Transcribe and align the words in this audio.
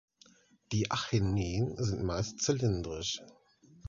Die 0.71 0.89
Achänen 0.89 1.75
sind 1.77 2.03
meist 2.03 2.39
zylindrisch. 2.41 3.21